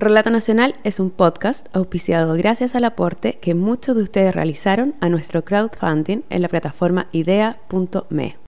Relato 0.00 0.30
Nacional 0.30 0.76
es 0.82 0.98
un 0.98 1.10
podcast 1.10 1.66
auspiciado 1.76 2.32
gracias 2.32 2.74
al 2.74 2.84
aporte 2.84 3.34
que 3.34 3.54
muchos 3.54 3.94
de 3.94 4.02
ustedes 4.02 4.34
realizaron 4.34 4.94
a 5.02 5.10
nuestro 5.10 5.44
crowdfunding 5.44 6.22
en 6.30 6.40
la 6.40 6.48
plataforma 6.48 7.08
idea.me. 7.12 8.38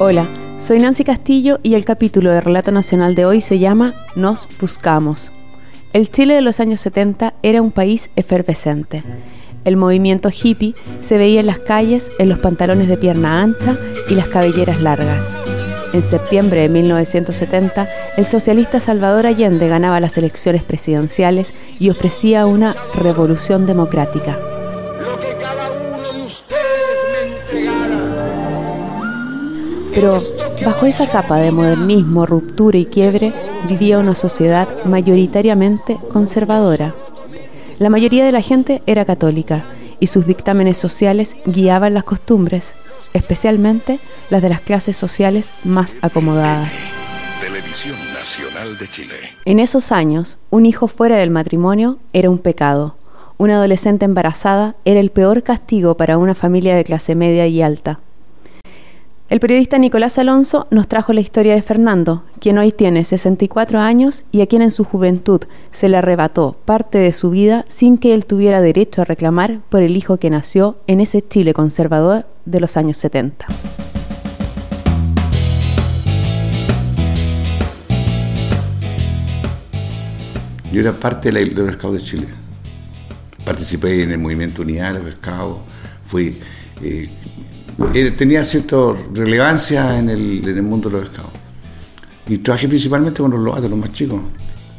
Hola, 0.00 0.28
soy 0.58 0.80
Nancy 0.80 1.04
Castillo 1.04 1.60
y 1.62 1.74
el 1.74 1.84
capítulo 1.84 2.32
de 2.32 2.40
Relato 2.40 2.72
Nacional 2.72 3.14
de 3.14 3.24
hoy 3.24 3.40
se 3.40 3.60
llama 3.60 3.94
Nos 4.16 4.48
Buscamos. 4.58 5.32
El 5.92 6.10
Chile 6.10 6.34
de 6.34 6.42
los 6.42 6.58
años 6.58 6.80
70 6.80 7.34
era 7.44 7.62
un 7.62 7.70
país 7.70 8.10
efervescente 8.16 9.04
el 9.64 9.76
movimiento 9.76 10.30
hippie 10.30 10.74
se 11.00 11.18
veía 11.18 11.40
en 11.40 11.46
las 11.46 11.58
calles, 11.58 12.10
en 12.18 12.28
los 12.28 12.38
pantalones 12.38 12.88
de 12.88 12.96
pierna 12.96 13.42
ancha 13.42 13.76
y 14.08 14.14
las 14.14 14.28
cabelleras 14.28 14.80
largas. 14.80 15.34
En 15.92 16.02
septiembre 16.02 16.60
de 16.60 16.68
1970, 16.68 17.88
el 18.18 18.26
socialista 18.26 18.78
Salvador 18.78 19.26
Allende 19.26 19.68
ganaba 19.68 20.00
las 20.00 20.18
elecciones 20.18 20.62
presidenciales 20.62 21.54
y 21.78 21.88
ofrecía 21.88 22.46
una 22.46 22.76
revolución 22.94 23.64
democrática. 23.64 24.38
Pero 29.94 30.20
bajo 30.64 30.86
esa 30.86 31.08
capa 31.10 31.38
de 31.38 31.50
modernismo, 31.50 32.26
ruptura 32.26 32.78
y 32.78 32.84
quiebre 32.84 33.32
vivía 33.68 33.98
una 33.98 34.14
sociedad 34.14 34.68
mayoritariamente 34.84 35.98
conservadora. 36.12 36.94
La 37.78 37.90
mayoría 37.90 38.24
de 38.24 38.32
la 38.32 38.40
gente 38.40 38.82
era 38.86 39.04
católica 39.04 39.64
y 40.00 40.08
sus 40.08 40.26
dictámenes 40.26 40.76
sociales 40.78 41.36
guiaban 41.46 41.94
las 41.94 42.02
costumbres, 42.02 42.74
especialmente 43.12 44.00
las 44.30 44.42
de 44.42 44.48
las 44.48 44.60
clases 44.60 44.96
sociales 44.96 45.52
más 45.62 45.94
acomodadas. 46.02 46.72
Televisión 47.40 47.96
Nacional 48.12 48.76
de 48.78 48.88
Chile. 48.88 49.14
En 49.44 49.60
esos 49.60 49.92
años, 49.92 50.38
un 50.50 50.66
hijo 50.66 50.88
fuera 50.88 51.18
del 51.18 51.30
matrimonio 51.30 51.98
era 52.12 52.30
un 52.30 52.38
pecado. 52.38 52.96
Una 53.36 53.54
adolescente 53.54 54.04
embarazada 54.04 54.74
era 54.84 54.98
el 54.98 55.10
peor 55.10 55.44
castigo 55.44 55.96
para 55.96 56.18
una 56.18 56.34
familia 56.34 56.74
de 56.74 56.82
clase 56.82 57.14
media 57.14 57.46
y 57.46 57.62
alta. 57.62 58.00
El 59.30 59.40
periodista 59.40 59.76
Nicolás 59.76 60.16
Alonso 60.16 60.66
nos 60.70 60.88
trajo 60.88 61.12
la 61.12 61.20
historia 61.20 61.54
de 61.54 61.60
Fernando, 61.60 62.24
quien 62.40 62.56
hoy 62.56 62.72
tiene 62.72 63.04
64 63.04 63.78
años 63.78 64.24
y 64.32 64.40
a 64.40 64.46
quien 64.46 64.62
en 64.62 64.70
su 64.70 64.84
juventud 64.84 65.42
se 65.70 65.90
le 65.90 65.98
arrebató 65.98 66.56
parte 66.64 66.96
de 66.96 67.12
su 67.12 67.28
vida 67.28 67.66
sin 67.68 67.98
que 67.98 68.14
él 68.14 68.24
tuviera 68.24 68.62
derecho 68.62 69.02
a 69.02 69.04
reclamar 69.04 69.60
por 69.68 69.82
el 69.82 69.98
hijo 69.98 70.16
que 70.16 70.30
nació 70.30 70.78
en 70.86 71.00
ese 71.00 71.20
Chile 71.20 71.52
conservador 71.52 72.24
de 72.46 72.60
los 72.60 72.78
años 72.78 72.96
70. 72.96 73.46
Yo 80.72 80.80
era 80.80 80.98
parte 80.98 81.30
de, 81.30 81.44
los 81.44 81.74
Scouts 81.74 81.98
de 81.98 82.02
Chile. 82.02 82.26
Participé 83.44 84.04
en 84.04 84.10
el 84.10 84.18
movimiento 84.18 84.62
Unidad 84.62 84.94
de 84.94 85.02
los 85.02 85.16
fui 86.06 86.40
eh, 86.82 87.10
eh, 87.94 88.10
tenía 88.10 88.44
cierta 88.44 88.76
relevancia 89.14 89.98
en 89.98 90.10
el, 90.10 90.48
en 90.48 90.56
el, 90.56 90.62
mundo 90.62 90.88
de 90.88 90.98
los 90.98 91.08
escados. 91.08 91.30
Y 92.26 92.38
trabajé 92.38 92.68
principalmente 92.68 93.22
con 93.22 93.30
los 93.30 93.40
lobatos, 93.40 93.70
los 93.70 93.78
más 93.78 93.92
chicos. 93.92 94.20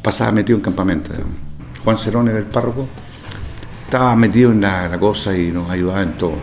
Pasaba 0.01 0.31
metido 0.31 0.57
en 0.57 0.63
campamento. 0.63 1.11
Juan 1.83 1.97
Cerón 1.97 2.27
era 2.27 2.37
el 2.37 2.45
párroco. 2.45 2.87
Estaba 3.85 4.15
metido 4.15 4.51
en 4.51 4.61
la, 4.61 4.87
la 4.87 4.99
cosa 4.99 5.35
y 5.35 5.51
nos 5.51 5.69
ayudaba 5.69 6.03
en 6.03 6.13
todo. 6.13 6.33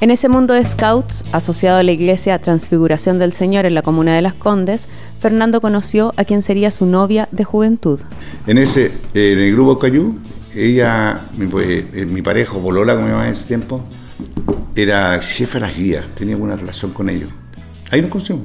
En 0.00 0.10
ese 0.10 0.30
mundo 0.30 0.54
de 0.54 0.64
scouts, 0.64 1.26
asociado 1.30 1.78
a 1.78 1.82
la 1.82 1.92
iglesia 1.92 2.38
Transfiguración 2.38 3.18
del 3.18 3.34
Señor 3.34 3.66
en 3.66 3.74
la 3.74 3.82
comuna 3.82 4.14
de 4.14 4.22
Las 4.22 4.32
Condes, 4.32 4.88
Fernando 5.18 5.60
conoció 5.60 6.14
a 6.16 6.24
quien 6.24 6.40
sería 6.40 6.70
su 6.70 6.86
novia 6.86 7.28
de 7.32 7.44
juventud. 7.44 8.00
En 8.46 8.56
ese, 8.56 8.92
en 9.12 9.38
el 9.38 9.52
grupo 9.52 9.78
Cayú, 9.78 10.18
ella, 10.54 11.28
mi, 11.36 11.46
eh, 11.60 12.06
mi 12.10 12.22
pareja, 12.22 12.54
Bolola, 12.54 12.94
como 12.94 13.04
me 13.04 13.10
llamaba 13.10 13.28
en 13.28 13.34
ese 13.34 13.44
tiempo, 13.44 13.82
era 14.74 15.20
jefe 15.20 15.58
de 15.58 15.66
las 15.66 15.76
guías, 15.76 16.06
tenía 16.14 16.36
buena 16.36 16.56
relación 16.56 16.92
con 16.92 17.08
ellos. 17.08 17.30
Ahí 17.90 18.00
nos 18.00 18.10
conocimos. 18.10 18.44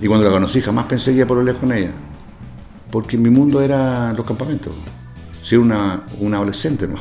Y 0.00 0.06
cuando 0.06 0.26
la 0.26 0.32
conocí 0.32 0.60
jamás 0.60 0.86
pensé 0.86 1.12
que 1.12 1.18
iba 1.18 1.26
por 1.26 1.42
lejos 1.42 1.60
con 1.60 1.72
ella. 1.72 1.90
Porque 2.90 3.16
mi 3.16 3.30
mundo 3.30 3.60
era 3.60 4.12
los 4.12 4.26
campamentos. 4.26 4.72
Ser 5.42 5.58
una, 5.58 6.04
una 6.20 6.38
adolescente, 6.38 6.86
¿no? 6.86 6.96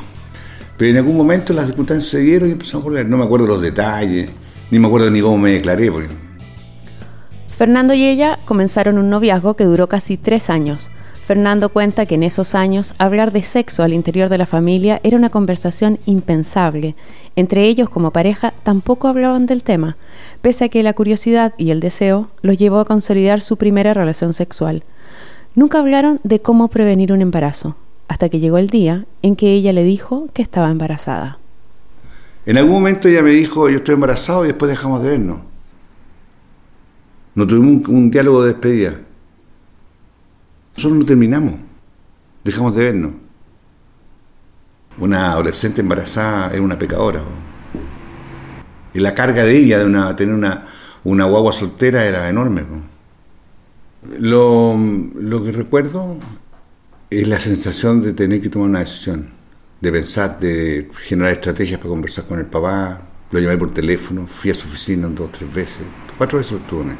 Pero 0.78 0.91
en 0.91 0.97
algún 0.97 1.16
momento 1.16 1.53
las 1.53 1.67
circunstancias 1.67 2.09
se 2.09 2.19
dieron 2.19 2.50
y 2.50 2.51
empezamos 2.53 2.83
a 2.83 2.89
volver. 2.89 3.07
No 3.07 3.17
me 3.17 3.23
acuerdo 3.23 3.47
los 3.47 3.62
detalles, 3.62 4.29
ni 4.72 4.79
me 4.79 4.88
acuerdo 4.88 5.09
ni 5.09 5.22
cómo 5.22 5.38
me 5.38 5.51
declaré. 5.51 5.91
Fernando 7.57 7.94
y 7.94 8.03
ella 8.03 8.39
comenzaron 8.45 8.97
un 8.97 9.09
noviazgo 9.09 9.56
que 9.56 9.63
duró 9.63 9.88
casi 9.88 10.17
tres 10.17 10.50
años. 10.50 10.89
Fernando 11.25 11.69
cuenta 11.69 12.06
que 12.06 12.13
en 12.13 12.22
esos 12.22 12.53
años 12.53 12.94
hablar 13.00 13.31
de 13.31 13.41
sexo 13.41 13.81
al 13.81 13.94
interior 13.94 14.30
de 14.30 14.38
la 14.38 14.46
familia 14.46 15.02
era 15.03 15.18
una 15.18 15.31
conversación 15.31 15.97
impensable. 16.06 16.94
Entre 17.36 17.63
ellos 17.63 17.90
como 17.90 18.12
pareja 18.12 18.53
tampoco 18.62 19.08
hablaban 19.08 19.47
del 19.47 19.63
tema, 19.63 19.97
pese 20.44 20.66
a 20.66 20.69
que 20.69 20.84
la 20.84 20.94
curiosidad 20.94 21.56
y 21.58 21.72
el 21.72 21.80
deseo 21.80 22.28
los 22.44 22.59
llevó 22.59 22.78
a 22.78 22.86
consolidar 22.86 23.41
su 23.41 23.58
primera 23.58 23.96
relación 23.96 24.34
sexual. 24.34 24.84
Nunca 25.56 25.80
hablaron 25.80 26.19
de 26.24 26.41
cómo 26.41 26.68
prevenir 26.68 27.12
un 27.12 27.22
embarazo, 27.22 27.75
hasta 28.07 28.30
que 28.30 28.40
llegó 28.40 28.59
el 28.59 28.69
día 28.69 29.06
en 29.24 29.36
que 29.36 29.52
ella 29.52 29.74
le 29.74 29.84
dijo 29.84 30.30
que 30.31 30.44
estaba 30.44 30.69
embarazada. 30.69 31.40
En 32.46 32.59
algún 32.59 32.74
momento 32.74 33.07
ella 33.07 33.24
me 33.24 33.31
dijo, 33.31 33.68
yo 33.68 33.78
estoy 33.78 33.96
embarazado 33.96 34.44
y 34.44 34.50
después 34.50 34.69
dejamos 34.69 35.02
de 35.02 35.09
vernos. 35.09 35.40
No 37.34 37.47
tuvimos 37.47 37.88
un, 37.90 37.96
un 37.96 38.12
diálogo 38.12 38.44
de 38.44 38.50
despedida. 38.50 39.00
Nosotros 40.75 41.00
no 41.00 41.06
terminamos, 41.06 41.56
dejamos 42.44 42.75
de 42.75 42.84
vernos. 42.84 43.12
Una 44.97 45.31
adolescente 45.31 45.81
embarazada 45.81 46.53
es 46.53 46.59
una 46.59 46.78
pecadora. 46.78 47.22
Y 48.94 49.00
la 49.00 49.13
carga 49.13 49.44
de 49.44 49.58
ella 49.58 49.80
de 49.80 49.86
una, 49.86 50.16
tener 50.16 50.36
una, 50.36 50.68
una 51.03 51.25
guagua 51.25 51.53
soltera 51.53 52.06
era 52.06 52.30
enorme. 52.30 52.63
Lo, 54.19 54.78
lo 55.16 55.44
que 55.44 55.52
recuerdo 55.52 56.18
es 57.09 57.28
la 57.28 57.40
sensación 57.40 58.02
de 58.02 58.13
tener 58.13 58.42
que 58.42 58.50
tomar 58.50 58.69
una 58.69 58.80
decisión, 58.80 59.30
de 59.80 59.92
pensar, 59.92 60.40
de 60.40 60.92
generar 61.07 61.34
estrategias 61.34 61.80
para 61.80 61.90
conversar 61.90 62.25
con 62.25 62.40
el 62.40 62.46
papá. 62.46 63.02
Lo 63.31 63.40
llamé 63.40 63.57
por 63.57 63.74
teléfono, 63.74 64.28
fui 64.28 64.52
a 64.52 64.53
su 64.53 64.68
oficina 64.68 65.07
dos 65.07 65.31
tres 65.31 65.53
veces, 65.53 65.81
cuatro 66.18 66.38
veces 66.38 66.53
lo 66.53 66.57
estuve. 66.59 66.96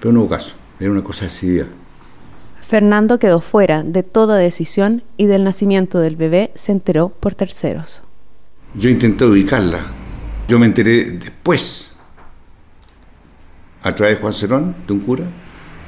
Pero 0.00 0.12
no 0.12 0.20
hubo 0.20 0.28
caso, 0.28 0.54
era 0.78 0.90
una 0.90 1.02
cosa 1.02 1.26
decidida. 1.26 1.66
Fernando 2.66 3.18
quedó 3.18 3.42
fuera 3.42 3.82
de 3.82 4.02
toda 4.02 4.36
decisión 4.36 5.02
y 5.18 5.26
del 5.26 5.44
nacimiento 5.44 6.00
del 6.00 6.16
bebé 6.16 6.50
se 6.54 6.72
enteró 6.72 7.10
por 7.10 7.34
terceros. 7.34 8.02
Yo 8.74 8.88
intenté 8.88 9.26
ubicarla. 9.26 9.80
Yo 10.48 10.58
me 10.58 10.66
enteré 10.66 11.10
después, 11.10 11.94
a 13.82 13.94
través 13.94 14.16
de 14.16 14.22
Juan 14.22 14.32
Cerón, 14.32 14.76
de 14.86 14.92
un 14.94 15.00
cura, 15.00 15.24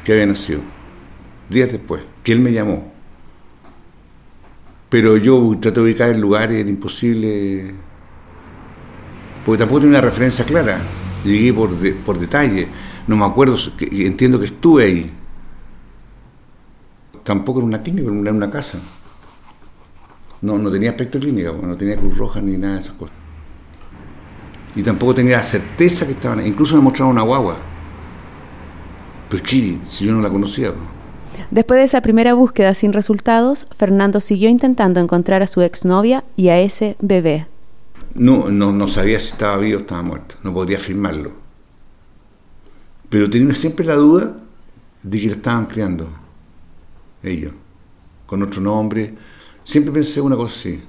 que 0.04 0.12
había 0.12 0.26
nacido. 0.26 0.60
Días 1.48 1.72
después, 1.72 2.03
que 2.22 2.32
él 2.32 2.41
me 2.41 2.53
llamó. 2.53 2.92
Pero 4.91 5.16
yo 5.16 5.56
traté 5.60 5.81
de 5.81 5.86
ubicar 5.86 6.10
el 6.10 6.20
lugar 6.20 6.53
y 6.53 6.60
era 6.60 6.69
imposible, 6.69 7.75
porque 9.47 9.59
tampoco 9.59 9.81
tenía 9.81 9.98
una 9.98 10.06
referencia 10.06 10.44
clara. 10.44 10.78
Llegué 11.25 11.54
por, 11.54 11.70
por 12.04 12.19
detalle, 12.19 12.69
no 13.06 13.16
me 13.16 13.25
acuerdo, 13.25 13.56
entiendo 13.81 14.38
que 14.38 14.47
estuve 14.47 14.84
ahí, 14.84 15.10
tampoco 17.26 17.59
en 17.59 17.66
una 17.66 17.82
clínica, 17.82 18.09
en 18.09 18.37
una 18.37 18.50
casa. 18.50 18.78
No, 20.42 20.56
no 20.59 20.70
tenía 20.70 20.91
aspecto 20.91 21.19
clínico, 21.19 21.59
no 21.60 21.76
tenía 21.76 21.97
cruz 21.97 22.16
roja 22.16 22.41
ni 22.41 22.56
nada 22.56 22.75
de 22.75 22.81
esas 22.82 22.94
cosas. 22.94 23.16
Y 24.76 24.82
tampoco 24.82 25.16
tenía 25.16 25.38
la 25.38 25.42
certeza 25.42 26.06
que 26.06 26.12
estaban 26.12 26.39
ahí. 26.39 26.47
Incluso 26.47 26.77
me 26.77 26.83
mostraron 26.83 27.12
una 27.12 27.22
guagua. 27.22 27.56
Pero 29.28 29.42
qué, 29.42 29.77
si 29.89 30.04
yo 30.04 30.12
no 30.12 30.21
la 30.21 30.30
conocía. 30.30 30.72
Después 31.50 31.78
de 31.78 31.84
esa 31.84 32.00
primera 32.00 32.34
búsqueda 32.34 32.74
sin 32.74 32.92
resultados, 32.92 33.66
Fernando 33.77 34.21
siguió 34.21 34.48
intentando 34.48 35.00
encontrar 35.00 35.42
a 35.42 35.48
su 35.48 35.62
exnovia 35.62 36.22
y 36.36 36.50
a 36.50 36.60
ese 36.60 36.97
bebé. 37.00 37.47
No, 38.15 38.50
no, 38.50 38.71
no 38.71 38.86
sabía 38.86 39.18
si 39.18 39.33
estaba 39.33 39.56
vivo 39.56 39.78
o 39.78 39.80
estaba 39.80 40.03
muerto. 40.03 40.36
No 40.45 40.54
podría 40.54 40.77
afirmarlo. 40.77 41.33
Pero 43.09 43.28
tenía 43.28 43.54
siempre 43.54 43.84
la 43.84 43.95
duda 43.95 44.36
de 45.03 45.21
que 45.21 45.27
la 45.27 45.34
estaban 45.34 45.66
criando 45.66 46.09
ellos, 47.22 47.53
con 48.27 48.42
otro 48.42 48.60
nombre. 48.60 49.15
Siempre 49.63 49.92
pensé 49.92 50.21
una 50.21 50.36
cosa 50.36 50.54
así. 50.54 50.83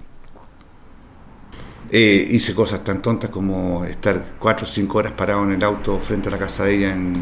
Eh, 1.89 2.27
hice 2.31 2.53
cosas 2.53 2.83
tan 2.83 3.01
tontas 3.01 3.29
como 3.29 3.85
estar 3.85 4.35
cuatro 4.39 4.65
o 4.65 4.67
cinco 4.67 4.97
horas 4.97 5.13
parado 5.13 5.43
en 5.43 5.53
el 5.53 5.63
auto 5.63 5.99
frente 5.99 6.27
a 6.27 6.31
la 6.31 6.37
casa 6.37 6.65
de 6.65 6.75
ella 6.75 6.93
en, 6.93 7.13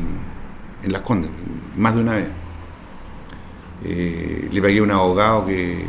en 0.84 0.92
Las 0.92 1.02
Condes, 1.02 1.30
más 1.78 1.94
de 1.96 2.02
una 2.02 2.16
vez. 2.16 2.28
Eh, 3.84 4.50
le 4.52 4.62
pagué 4.62 4.80
a 4.80 4.84
un 4.84 4.92
abogado 4.92 5.46
que 5.46 5.86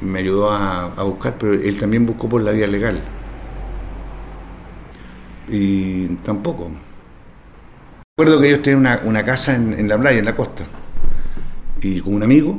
me 0.00 0.20
ayudó 0.20 0.50
a, 0.50 0.84
a, 0.94 1.02
buscar, 1.02 1.36
pero 1.38 1.52
él 1.52 1.78
también 1.78 2.06
buscó 2.06 2.28
por 2.28 2.42
la 2.42 2.52
vía 2.52 2.66
legal. 2.66 3.02
Y 5.48 6.06
tampoco. 6.24 6.70
Recuerdo 8.16 8.40
que 8.40 8.48
ellos 8.48 8.62
tenían 8.62 8.80
una, 8.80 9.00
una 9.04 9.24
casa 9.24 9.54
en, 9.54 9.78
en, 9.78 9.88
la 9.88 9.98
playa, 9.98 10.18
en 10.18 10.24
la 10.24 10.36
costa. 10.36 10.64
Y 11.84 12.00
con 12.00 12.14
un 12.14 12.22
amigo, 12.22 12.58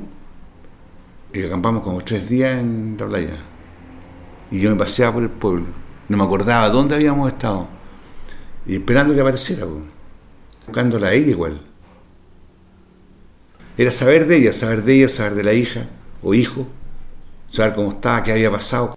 y 1.33 1.43
acampamos 1.43 1.81
como 1.81 1.99
tres 2.01 2.29
días 2.29 2.59
en 2.59 2.95
la 2.99 3.07
playa. 3.07 3.37
Y 4.51 4.59
yo 4.59 4.69
me 4.69 4.75
paseaba 4.75 5.15
por 5.15 5.23
el 5.23 5.31
pueblo. 5.31 5.65
No 6.07 6.15
me 6.15 6.23
acordaba 6.23 6.69
dónde 6.69 6.93
habíamos 6.93 7.31
estado. 7.31 7.67
Y 8.67 8.75
esperando 8.75 9.15
que 9.15 9.21
apareciera, 9.21 9.65
buscándola 10.67 11.07
a 11.07 11.15
igual. 11.15 11.59
Era 13.75 13.91
saber 13.91 14.27
de 14.27 14.37
ella, 14.37 14.53
saber 14.53 14.83
de 14.83 14.93
ella, 14.93 15.09
saber 15.09 15.33
de 15.33 15.43
la 15.43 15.53
hija 15.53 15.87
o 16.21 16.35
hijo, 16.35 16.67
saber 17.49 17.73
cómo 17.73 17.93
estaba, 17.93 18.21
qué 18.21 18.31
había 18.31 18.51
pasado. 18.51 18.95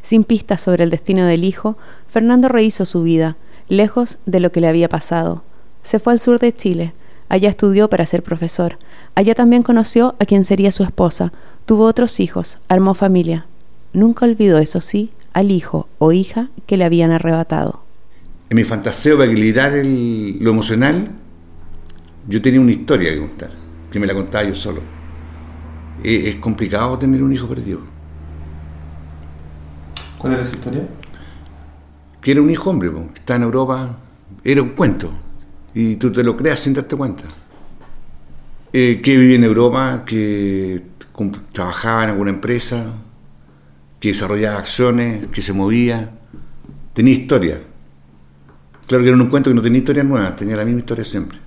Sin 0.00 0.22
pistas 0.22 0.60
sobre 0.60 0.84
el 0.84 0.90
destino 0.90 1.26
del 1.26 1.42
hijo, 1.42 1.76
Fernando 2.08 2.46
rehizo 2.46 2.86
su 2.86 3.02
vida, 3.02 3.36
lejos 3.68 4.18
de 4.26 4.38
lo 4.38 4.52
que 4.52 4.60
le 4.60 4.68
había 4.68 4.88
pasado. 4.88 5.42
Se 5.82 5.98
fue 5.98 6.12
al 6.12 6.20
sur 6.20 6.38
de 6.38 6.54
Chile. 6.54 6.92
Allá 7.28 7.48
estudió 7.48 7.88
para 7.88 8.06
ser 8.06 8.22
profesor. 8.22 8.78
Allá 9.14 9.34
también 9.34 9.62
conoció 9.62 10.14
a 10.20 10.24
quien 10.24 10.44
sería 10.44 10.70
su 10.70 10.84
esposa. 10.84 11.32
Tuvo 11.64 11.84
otros 11.84 12.20
hijos, 12.20 12.58
armó 12.68 12.94
familia. 12.94 13.46
Nunca 13.92 14.26
olvidó, 14.26 14.58
eso 14.58 14.80
sí, 14.80 15.10
al 15.32 15.50
hijo 15.50 15.88
o 15.98 16.12
hija 16.12 16.48
que 16.66 16.76
le 16.76 16.84
habían 16.84 17.10
arrebatado. 17.10 17.82
En 18.48 18.56
mi 18.56 18.64
fantaseo 18.64 19.18
para 19.18 19.30
equilibrar 19.30 19.74
el, 19.74 20.38
lo 20.40 20.50
emocional, 20.50 21.10
yo 22.28 22.40
tenía 22.40 22.60
una 22.60 22.72
historia 22.72 23.12
que 23.12 23.18
contar, 23.18 23.50
que 23.90 23.98
me 23.98 24.06
la 24.06 24.14
contaba 24.14 24.44
yo 24.44 24.54
solo. 24.54 24.82
Es, 26.04 26.26
es 26.26 26.36
complicado 26.36 26.96
tener 26.98 27.22
un 27.22 27.32
hijo 27.32 27.48
perdido. 27.48 27.80
¿Cuál 30.18 30.34
era 30.34 30.42
esa 30.42 30.54
historia? 30.54 30.86
Que 32.20 32.32
era 32.32 32.40
un 32.40 32.50
hijo 32.50 32.70
hombre, 32.70 32.90
que 32.90 33.18
está 33.18 33.34
en 33.34 33.42
Europa, 33.42 33.98
era 34.44 34.62
un 34.62 34.70
cuento, 34.70 35.10
y 35.78 35.96
tú 35.96 36.10
te 36.10 36.22
lo 36.22 36.34
creas 36.38 36.60
sin 36.60 36.72
darte 36.72 36.96
cuenta. 36.96 37.24
Eh, 38.72 39.02
que 39.02 39.14
vivía 39.18 39.36
en 39.36 39.44
Europa, 39.44 40.04
que 40.06 40.82
trabajaba 41.52 42.04
en 42.04 42.10
alguna 42.10 42.30
empresa, 42.30 42.94
que 44.00 44.08
desarrollaba 44.08 44.58
acciones, 44.58 45.26
que 45.26 45.42
se 45.42 45.52
movía, 45.52 46.12
tenía 46.94 47.12
historia. 47.12 47.60
Claro 48.86 49.04
que 49.04 49.10
era 49.10 49.18
un 49.18 49.28
cuento 49.28 49.50
que 49.50 49.54
no 49.54 49.60
tenía 49.60 49.80
historia 49.80 50.02
nueva, 50.02 50.34
tenía 50.34 50.56
la 50.56 50.64
misma 50.64 50.80
historia 50.80 51.04
siempre. 51.04 51.38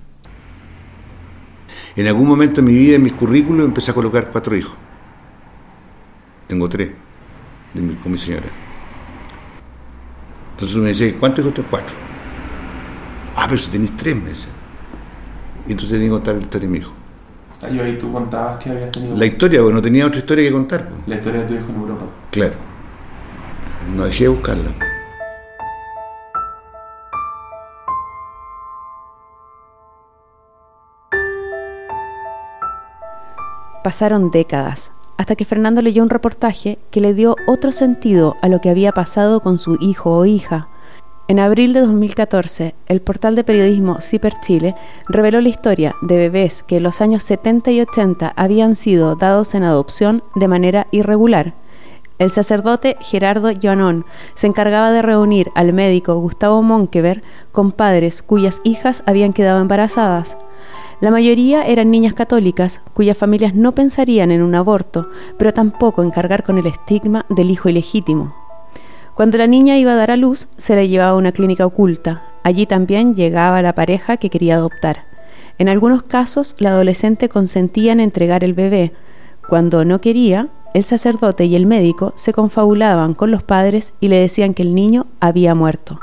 En 1.96 2.06
algún 2.06 2.28
momento 2.28 2.60
en 2.60 2.66
mi 2.66 2.74
vida, 2.74 2.94
en 2.94 3.02
mis 3.02 3.14
currículos, 3.14 3.66
empecé 3.66 3.90
a 3.90 3.94
colocar 3.94 4.30
cuatro 4.30 4.56
hijos. 4.56 4.76
Tengo 6.46 6.68
tres 6.68 6.92
de 7.74 7.82
mi, 7.82 7.94
con 7.94 8.12
mi 8.12 8.18
señora. 8.18 8.46
Entonces 10.52 10.76
me 10.76 10.90
dice, 10.90 11.14
¿cuántos 11.14 11.44
hijos 11.44 11.54
tengo? 11.54 11.68
Cuatro. 11.68 12.09
Ah, 13.36 13.46
pero 13.48 13.58
si 13.58 13.70
tenéis 13.70 13.96
tres 13.96 14.16
meses. 14.16 14.48
Y 15.66 15.72
entonces 15.72 15.90
tenía 15.90 16.06
que 16.08 16.12
contar 16.12 16.34
la 16.36 16.42
historia 16.42 16.68
de 16.68 16.72
mi 16.72 16.78
hijo. 16.78 16.92
Ah, 17.62 17.68
yo 17.68 17.84
ahí 17.84 17.98
tú 17.98 18.10
contabas 18.12 18.56
que 18.56 18.70
habías 18.70 18.90
tenido... 18.90 19.16
La 19.16 19.26
historia, 19.26 19.60
porque 19.60 19.74
no 19.74 19.82
tenía 19.82 20.06
otra 20.06 20.18
historia 20.18 20.48
que 20.48 20.52
contar. 20.52 20.88
pues. 20.88 21.00
La 21.06 21.14
historia 21.16 21.40
de 21.42 21.46
tu 21.46 21.54
hijo 21.54 21.70
en 21.70 21.76
Europa. 21.76 22.04
Claro. 22.30 22.54
No 23.94 24.04
dejé 24.04 24.24
de 24.24 24.28
buscarla. 24.28 24.70
Pasaron 33.84 34.30
décadas, 34.30 34.92
hasta 35.18 35.36
que 35.36 35.44
Fernando 35.44 35.82
leyó 35.82 36.02
un 36.02 36.10
reportaje 36.10 36.78
que 36.90 37.00
le 37.00 37.12
dio 37.12 37.36
otro 37.46 37.72
sentido 37.72 38.36
a 38.40 38.48
lo 38.48 38.60
que 38.60 38.70
había 38.70 38.92
pasado 38.92 39.40
con 39.40 39.58
su 39.58 39.76
hijo 39.80 40.16
o 40.16 40.24
hija. 40.24 40.68
En 41.30 41.38
abril 41.38 41.72
de 41.72 41.82
2014, 41.82 42.74
el 42.88 43.00
portal 43.02 43.36
de 43.36 43.44
periodismo 43.44 44.00
Ciper 44.00 44.40
Chile 44.40 44.74
reveló 45.08 45.40
la 45.40 45.48
historia 45.48 45.94
de 46.02 46.16
bebés 46.16 46.64
que 46.64 46.78
en 46.78 46.82
los 46.82 47.00
años 47.00 47.22
70 47.22 47.70
y 47.70 47.80
80 47.82 48.32
habían 48.34 48.74
sido 48.74 49.14
dados 49.14 49.54
en 49.54 49.62
adopción 49.62 50.24
de 50.34 50.48
manera 50.48 50.88
irregular. 50.90 51.54
El 52.18 52.32
sacerdote 52.32 52.96
Gerardo 53.00 53.48
Joanón 53.62 54.06
se 54.34 54.48
encargaba 54.48 54.90
de 54.90 55.02
reunir 55.02 55.52
al 55.54 55.72
médico 55.72 56.16
Gustavo 56.16 56.62
Monkever 56.62 57.22
con 57.52 57.70
padres 57.70 58.22
cuyas 58.22 58.60
hijas 58.64 59.04
habían 59.06 59.32
quedado 59.32 59.60
embarazadas. 59.60 60.36
La 61.00 61.12
mayoría 61.12 61.64
eran 61.64 61.92
niñas 61.92 62.14
católicas 62.14 62.80
cuyas 62.92 63.16
familias 63.16 63.54
no 63.54 63.72
pensarían 63.72 64.32
en 64.32 64.42
un 64.42 64.56
aborto, 64.56 65.08
pero 65.38 65.54
tampoco 65.54 66.02
en 66.02 66.10
cargar 66.10 66.42
con 66.42 66.58
el 66.58 66.66
estigma 66.66 67.24
del 67.28 67.52
hijo 67.52 67.68
ilegítimo. 67.68 68.49
Cuando 69.20 69.36
la 69.36 69.46
niña 69.46 69.76
iba 69.76 69.92
a 69.92 69.96
dar 69.96 70.10
a 70.10 70.16
luz, 70.16 70.48
se 70.56 70.74
la 70.74 70.82
llevaba 70.82 71.10
a 71.10 71.16
una 71.16 71.32
clínica 71.32 71.66
oculta. 71.66 72.22
Allí 72.42 72.64
también 72.64 73.14
llegaba 73.14 73.60
la 73.60 73.74
pareja 73.74 74.16
que 74.16 74.30
quería 74.30 74.54
adoptar. 74.54 75.04
En 75.58 75.68
algunos 75.68 76.04
casos, 76.04 76.56
la 76.58 76.70
adolescente 76.70 77.28
consentía 77.28 77.92
en 77.92 78.00
entregar 78.00 78.44
el 78.44 78.54
bebé. 78.54 78.94
Cuando 79.46 79.84
no 79.84 80.00
quería, 80.00 80.48
el 80.72 80.84
sacerdote 80.84 81.44
y 81.44 81.54
el 81.54 81.66
médico 81.66 82.14
se 82.16 82.32
confabulaban 82.32 83.12
con 83.12 83.30
los 83.30 83.42
padres 83.42 83.92
y 84.00 84.08
le 84.08 84.16
decían 84.16 84.54
que 84.54 84.62
el 84.62 84.74
niño 84.74 85.06
había 85.20 85.54
muerto. 85.54 86.00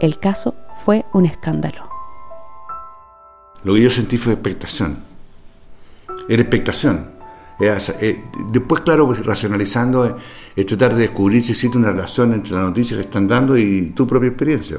El 0.00 0.18
caso 0.18 0.56
fue 0.84 1.04
un 1.12 1.24
escándalo. 1.24 1.88
Lo 3.62 3.74
que 3.74 3.82
yo 3.82 3.90
sentí 3.90 4.16
fue 4.16 4.32
expectación. 4.32 4.98
Era 6.28 6.42
expectación. 6.42 7.15
Eh, 7.58 8.24
después, 8.50 8.82
claro, 8.82 9.06
pues, 9.06 9.24
racionalizando, 9.24 10.04
es 10.04 10.12
eh, 10.56 10.64
tratar 10.64 10.94
de 10.94 11.02
descubrir 11.02 11.42
si 11.42 11.52
existe 11.52 11.78
una 11.78 11.90
relación 11.90 12.34
entre 12.34 12.54
la 12.54 12.60
noticia 12.60 12.96
que 12.96 13.02
están 13.02 13.26
dando 13.26 13.56
y 13.56 13.90
tu 13.90 14.06
propia 14.06 14.28
experiencia. 14.28 14.78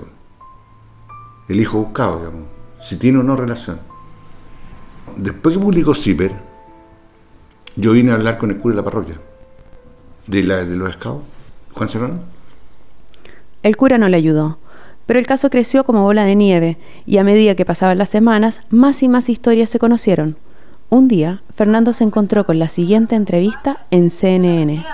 El 1.48 1.60
hijo 1.60 1.80
buscado, 1.80 2.20
digamos. 2.20 2.42
Si 2.82 2.98
tiene 2.98 3.18
o 3.18 3.24
no 3.24 3.36
relación. 3.36 3.80
Después 5.16 5.56
que 5.56 5.62
publicó 5.62 5.96
Ciper, 5.96 6.36
yo 7.76 7.94
vine 7.94 8.12
a 8.12 8.16
hablar 8.16 8.38
con 8.38 8.52
el 8.52 8.58
cura 8.58 8.76
de 8.76 8.82
la 8.82 8.86
parroquia, 8.86 9.20
de, 10.28 10.44
la, 10.44 10.64
de 10.64 10.76
los 10.76 10.90
escados, 10.90 11.24
Juan 11.74 11.90
Serrano. 11.90 12.20
El 13.64 13.78
cura 13.78 13.98
no 13.98 14.10
le 14.10 14.18
ayudó, 14.18 14.60
pero 15.06 15.20
el 15.20 15.26
caso 15.26 15.50
creció 15.50 15.84
como 15.84 16.04
bola 16.04 16.26
de 16.26 16.36
nieve 16.36 16.78
y 17.06 17.18
a 17.18 17.24
medida 17.24 17.56
que 17.56 17.66
pasaban 17.66 17.98
las 17.98 18.10
semanas, 18.10 18.62
más 18.70 19.02
y 19.02 19.10
más 19.10 19.30
historias 19.30 19.70
se 19.70 19.80
conocieron. 19.80 20.38
Un 20.90 21.10
día, 21.10 21.42
Fernando 21.54 21.92
se 21.92 22.06
encontró 22.06 22.46
con 22.46 22.60
la 22.60 22.70
siguiente 22.70 23.16
entrevista 23.16 23.78
en 23.92 24.10
CNN. 24.10 24.86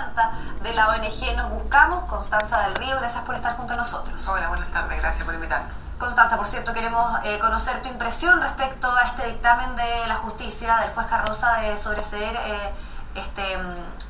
De 0.64 0.74
la 0.74 0.88
ONG 0.88 1.36
Nos 1.36 1.52
Buscamos, 1.52 2.04
Constanza 2.06 2.62
del 2.62 2.74
Río, 2.74 2.96
gracias 2.98 3.22
por 3.22 3.36
estar 3.36 3.56
junto 3.56 3.74
a 3.74 3.76
nosotros. 3.76 4.28
Hola, 4.28 4.48
buenas 4.48 4.72
tardes, 4.72 5.00
gracias 5.00 5.24
por 5.24 5.34
invitarnos. 5.34 5.70
Constanza, 5.96 6.36
por 6.36 6.48
cierto, 6.48 6.74
queremos 6.74 7.06
eh, 7.22 7.38
conocer 7.38 7.80
tu 7.80 7.88
impresión 7.88 8.40
respecto 8.40 8.90
a 8.90 9.02
este 9.02 9.26
dictamen 9.28 9.76
de 9.76 10.08
la 10.08 10.16
justicia 10.16 10.78
del 10.78 10.90
juez 10.90 11.06
Carroza 11.06 11.58
de 11.60 11.76
sobreseer 11.76 12.34
eh, 12.34 12.72
este, 13.14 13.42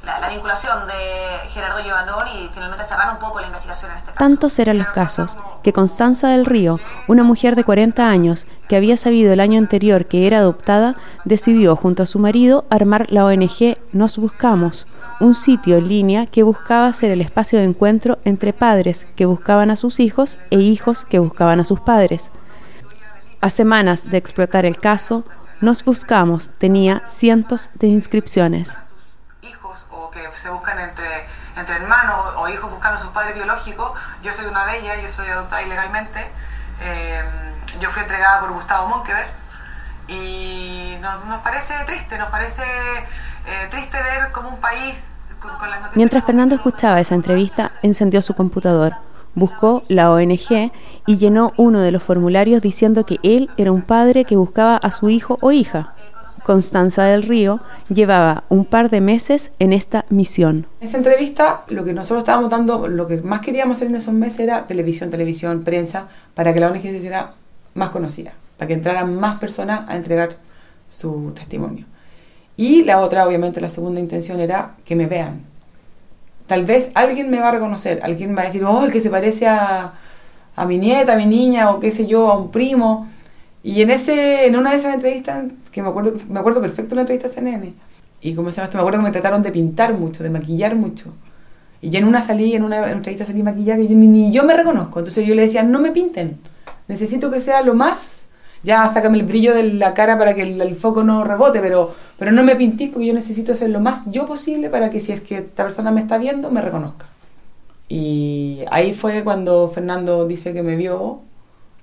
la, 0.05 0.21
la, 0.21 0.29
vinculación 0.29 0.87
de 0.87 1.49
Gerardo 1.49 1.81
y 1.81 2.49
finalmente 2.53 2.85
cerrar 2.85 3.13
un 3.13 3.19
poco 3.19 3.41
la 3.41 3.47
investigación 3.47 3.93
en 3.93 3.99
este 3.99 4.13
caso. 4.13 4.25
Tantos 4.25 4.59
eran 4.59 4.79
los 4.79 4.89
casos 4.89 5.37
que 5.63 5.73
Constanza 5.73 6.29
del 6.29 6.45
Río, 6.45 6.81
una 7.09 7.25
mujer 7.25 7.57
de 7.57 7.65
40 7.65 8.09
años 8.09 8.47
que 8.69 8.77
había 8.77 8.97
sabido 8.97 9.33
el 9.33 9.41
año 9.41 9.59
anterior 9.59 10.07
que 10.07 10.27
era 10.27 10.39
adoptada, 10.39 10.97
decidió 11.25 11.77
junto 11.77 12.03
a 12.03 12.07
su 12.07 12.19
marido 12.19 12.65
armar 12.71 13.11
la 13.11 13.25
ONG 13.25 13.79
Nos 13.93 14.19
Buscamos, 14.19 14.87
un 15.21 15.35
sitio 15.35 15.77
en 15.77 15.89
línea 15.89 16.27
que 16.27 16.43
buscaba 16.43 16.93
ser 16.93 17.11
el 17.11 17.21
espacio 17.21 17.59
de 17.59 17.65
encuentro 17.65 18.19
entre 18.25 18.53
padres 18.53 19.07
que 19.17 19.27
buscaban 19.27 19.71
a 19.71 19.77
sus 19.77 20.01
hijos 20.01 20.39
e 20.51 20.59
hijos 20.59 21.05
que 21.05 21.19
buscaban 21.19 21.61
a 21.61 21.65
sus 21.65 21.81
padres. 21.81 22.31
A 23.41 23.51
semanas 23.51 24.11
de 24.11 24.17
explotar 24.17 24.65
el 24.65 24.79
caso, 24.79 25.25
Nos 25.61 25.85
Buscamos 25.85 26.51
tenía 26.59 27.03
cientos 27.09 27.71
de 27.75 27.89
inscripciones 27.89 28.79
se 30.41 30.49
buscan 30.51 30.79
entre, 30.79 31.27
entre 31.57 31.77
hermanos 31.77 32.35
o 32.37 32.49
hijos 32.49 32.71
buscando 32.71 32.99
a 32.99 33.01
sus 33.01 33.11
padres 33.11 33.35
biológicos. 33.35 33.93
Yo 34.23 34.33
soy 34.33 34.47
una 34.47 34.67
de 34.67 34.79
ellas, 34.79 34.99
yo 35.03 35.09
soy 35.09 35.29
adoptada 35.29 35.63
ilegalmente. 35.63 36.27
Eh, 36.81 37.23
yo 37.81 37.91
fui 37.91 38.03
entregada 38.03 38.41
por 38.41 38.53
Gustavo 38.53 38.89
Monkever 38.89 39.27
y 40.09 40.97
nos, 41.01 41.41
parece 41.41 41.75
triste, 41.87 42.19
nos 42.19 42.29
parece 42.29 42.63
eh, 43.47 43.69
triste 43.71 44.03
ver 44.03 44.33
como 44.33 44.51
un 44.51 44.61
país 44.61 44.97
con, 45.41 45.57
con 45.59 45.71
las 45.71 45.95
Mientras 45.97 46.25
Fernando 46.25 46.55
escuchaba 46.55 47.01
esa 47.01 47.15
entrevista, 47.15 47.73
encendió 47.83 48.23
su 48.23 48.35
computador, 48.35 48.95
buscó 49.35 49.83
la 49.89 50.11
ONG 50.11 50.73
y 51.07 51.17
llenó 51.17 51.53
uno 51.57 51.81
de 51.81 51.93
los 51.93 52.03
formularios 52.03 52.63
diciendo 52.63 53.05
que 53.05 53.19
él 53.23 53.51
era 53.57 53.73
un 53.73 53.83
padre 53.83 54.25
que 54.25 54.37
buscaba 54.37 54.77
a 54.77 54.91
su 54.91 55.11
hijo 55.11 55.39
o 55.41 55.53
hija. 55.53 55.95
Constanza 56.45 57.05
del 57.05 57.23
Río 57.23 57.59
llevaba 57.89 58.45
un 58.51 58.67
par 58.67 58.91
de 58.91 59.01
meses 59.01 59.51
en 59.59 59.73
esta 59.73 60.05
misión. 60.11 60.67
En 60.81 60.89
esa 60.89 60.99
entrevista, 60.99 61.65
lo 61.69 61.85
que 61.85 61.95
nosotros 61.95 62.21
estábamos 62.21 62.51
dando, 62.51 62.87
lo 62.87 63.07
que 63.09 63.23
más 63.23 63.41
queríamos 63.41 63.79
hacer 63.79 63.89
en 63.89 63.97
esos 63.97 64.15
meses 64.15 64.41
era 64.41 64.67
televisión, 64.67 65.11
televisión, 65.11 65.65
prensa, 65.65 66.09
para 66.35 66.53
que 66.53 66.61
la 66.61 66.71
ONG 66.71 66.83
se 66.83 66.99
hiciera 66.99 67.33
más 67.73 67.89
conocida, 67.89 68.35
para 68.59 68.69
que 68.69 68.75
entraran 68.75 69.17
más 69.17 69.39
personas 69.39 69.89
a 69.89 69.97
entregar 69.97 70.37
su 70.91 71.33
testimonio. 71.35 71.87
Y 72.57 72.85
la 72.85 73.01
otra, 73.01 73.27
obviamente, 73.27 73.61
la 73.63 73.71
segunda 73.71 73.99
intención 73.99 74.39
era 74.39 74.75
que 74.85 74.95
me 74.95 75.07
vean. 75.07 75.41
Tal 76.47 76.67
vez 76.67 76.91
alguien 76.95 77.31
me 77.31 77.41
va 77.41 77.49
a 77.49 77.53
reconocer, 77.53 78.01
alguien 78.03 78.37
va 78.37 78.43
a 78.43 78.47
decir, 78.47 78.63
oh, 78.65 78.87
que 78.93 79.01
se 79.01 79.09
parece 79.09 79.47
a, 79.47 79.95
a 80.55 80.67
mi 80.67 80.77
nieta, 80.77 81.15
a 81.15 81.17
mi 81.17 81.27
niña, 81.27 81.71
o 81.71 81.81
qué 81.81 81.91
sé 81.91 82.07
yo, 82.07 82.31
a 82.31 82.37
un 82.37 82.51
primo. 82.51 83.09
Y 83.63 83.81
en 83.81 83.91
ese, 83.91 84.47
en 84.47 84.57
una 84.57 84.73
de 84.73 84.77
esas 84.77 84.95
entrevistas, 84.95 85.45
que 85.75 85.83
me 85.83 85.89
acuerdo, 85.89 86.15
me 86.29 86.39
acuerdo 86.39 86.61
perfecto 86.61 86.95
la 86.95 87.01
entrevista 87.01 87.27
a 87.27 87.33
CNN, 87.33 87.75
y 88.21 88.35
como 88.35 88.51
se 88.51 88.57
llama 88.57 88.67
esto, 88.67 88.79
me 88.79 88.83
acuerdo 88.83 89.01
que 89.01 89.07
me 89.07 89.11
trataron 89.11 89.43
de 89.43 89.51
pintar 89.51 89.93
mucho, 89.93 90.23
de 90.23 90.31
maquillar 90.31 90.77
mucho. 90.77 91.13
Y 91.83 91.91
yo 91.91 91.99
en 91.99 92.05
una 92.05 92.25
salí, 92.25 92.55
en 92.55 92.63
una 92.63 92.93
entrevista 92.93 93.27
salí 93.27 93.43
maquillada 93.43 93.81
que 93.81 93.89
yo, 93.89 93.97
ni, 93.97 94.07
ni 94.07 94.33
yo 94.33 94.45
me 94.45 94.57
reconozco. 94.57 95.01
Entonces 95.01 95.27
yo 95.27 95.35
le 95.35 95.43
decía, 95.43 95.65
no 95.65 95.81
me 95.81 95.91
pinten. 95.91 96.39
Necesito 96.87 97.29
que 97.31 97.41
sea 97.41 97.61
lo 97.63 97.75
más. 97.75 97.99
Ya 98.63 98.89
sácame 98.95 99.19
el 99.19 99.27
brillo 99.27 99.53
de 99.53 99.65
la 99.65 99.93
cara 99.95 100.17
para 100.17 100.35
que 100.35 100.43
el, 100.43 100.61
el 100.61 100.77
foco 100.77 101.03
no 101.03 101.25
rebote, 101.25 101.59
pero, 101.61 101.95
pero 102.17 102.31
no 102.31 102.45
me 102.45 102.55
pintís 102.55 102.91
porque 102.91 103.07
yo 103.07 103.15
necesito 103.15 103.57
ser 103.57 103.71
lo 103.71 103.81
más 103.81 104.03
yo 104.07 104.27
posible 104.27 104.71
para 104.71 104.91
que 104.91 105.01
si 105.01 105.13
es 105.13 105.21
que 105.23 105.39
esta 105.39 105.65
persona 105.65 105.91
me 105.91 106.01
está 106.03 106.17
viendo, 106.17 106.53
me 106.53 106.63
reconozca. 106.63 107.07
Y 107.89 108.61
ahí 108.71 108.95
fue 108.95 109.25
cuando 109.25 109.69
Fernando 109.69 110.27
dice 110.27 110.55
que 110.55 110.63
me 110.63 110.77
vio 110.77 111.21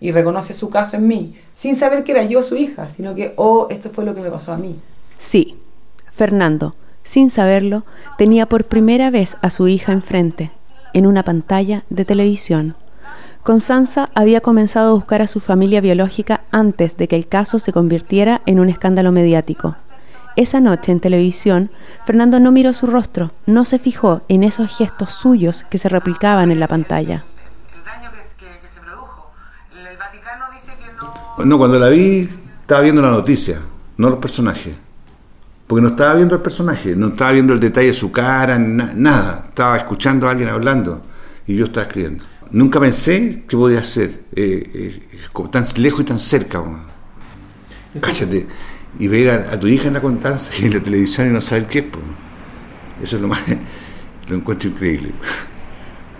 y 0.02 0.12
reconoce 0.12 0.54
su 0.54 0.70
caso 0.70 0.98
en 0.98 1.08
mí, 1.08 1.40
sin 1.56 1.78
saber 1.78 2.04
que 2.04 2.12
era 2.12 2.24
yo 2.24 2.44
su 2.44 2.58
hija, 2.58 2.90
sino 2.90 3.16
que, 3.16 3.34
oh, 3.38 3.68
esto 3.70 3.90
fue 3.92 4.04
lo 4.04 4.14
que 4.14 4.22
me 4.22 4.30
pasó 4.30 4.52
a 4.52 4.58
mí. 4.58 4.78
Sí, 5.18 5.56
Fernando, 6.12 6.76
sin 7.04 7.30
saberlo, 7.30 7.84
tenía 8.18 8.48
por 8.48 8.66
primera 8.66 9.10
vez 9.12 9.38
a 9.42 9.50
su 9.50 9.68
hija 9.68 9.92
enfrente, 9.94 10.52
en 10.94 11.06
una 11.06 11.24
pantalla 11.24 11.84
de 11.90 12.04
televisión. 12.04 12.76
Constanza 13.44 14.10
había 14.14 14.42
comenzado 14.42 14.92
a 14.92 14.94
buscar 14.94 15.22
a 15.22 15.28
su 15.28 15.40
familia 15.40 15.82
biológica 15.82 16.42
antes 16.52 16.98
de 16.98 17.08
que 17.08 17.16
el 17.16 17.28
caso 17.28 17.58
se 17.60 17.72
convirtiera 17.74 18.42
en 18.46 18.60
un 18.60 18.70
escándalo 18.70 19.12
mediático. 19.12 19.76
Esa 20.36 20.60
noche 20.62 20.92
en 20.92 21.00
televisión, 21.00 21.72
Fernando 22.06 22.40
no 22.40 22.52
miró 22.52 22.72
su 22.74 22.86
rostro, 22.88 23.32
no 23.48 23.66
se 23.66 23.80
fijó 23.80 24.22
en 24.30 24.44
esos 24.44 24.78
gestos 24.78 25.10
suyos 25.12 25.64
que 25.70 25.78
se 25.78 25.90
replicaban 25.90 26.52
en 26.52 26.60
la 26.60 26.68
pantalla. 26.68 27.26
El 27.76 27.84
daño 27.84 28.12
que, 28.12 28.20
que- 28.46 28.60
que 28.62 28.68
se 28.70 28.80
produjo. 28.80 29.32
El, 29.74 29.88
el 29.88 29.98
Vaticano 29.98 30.46
dice 30.54 30.72
que 30.78 30.86
no... 31.46 31.58
Cuando 31.58 31.80
la 31.80 31.90
vi, 31.90 32.28
estaba 32.62 32.82
viendo 32.82 33.02
la 33.02 33.12
noticia, 33.12 33.60
no 33.98 34.10
los 34.10 34.20
personajes. 34.20 34.74
Porque 35.68 35.82
no 35.82 35.90
estaba 35.90 36.16
viendo 36.16 36.36
el 36.36 36.42
personaje, 36.42 36.96
no 36.96 37.10
estaba 37.10 37.32
viendo 37.32 37.54
el 37.54 37.60
detalle 37.60 37.88
de 37.88 37.94
su 37.94 38.12
cara, 38.12 38.58
na- 38.60 38.92
nada. 38.96 39.46
Estaba 39.50 39.78
escuchando 39.78 40.28
a 40.28 40.32
alguien 40.32 40.50
hablando 40.50 41.02
y 41.48 41.56
yo 41.56 41.66
estaba 41.66 41.86
escribiendo. 41.88 42.26
Nunca 42.52 42.80
pensé 42.80 43.44
que 43.48 43.56
podía 43.56 43.82
ser 43.84 44.24
eh, 44.36 45.00
eh, 45.14 45.50
tan 45.52 45.64
lejos 45.78 46.02
y 46.02 46.04
tan 46.04 46.20
cerca. 46.20 46.62
Cállate. 48.00 48.48
Y 49.00 49.08
ver 49.08 49.30
a, 49.50 49.54
a 49.54 49.60
tu 49.60 49.68
hija 49.68 49.88
en 49.88 49.94
la 49.94 50.02
contanza 50.02 50.52
y 50.60 50.66
en 50.66 50.74
la 50.74 50.82
televisión 50.82 51.30
y 51.30 51.32
no 51.32 51.40
saber 51.42 51.68
qué 51.68 51.80
es. 51.80 51.86
po. 51.86 52.00
Eso 53.02 53.16
es 53.16 53.22
lo 53.22 53.28
más. 53.30 53.42
Lo 54.30 54.36
encuentro 54.38 54.70
increíble. 54.70 55.12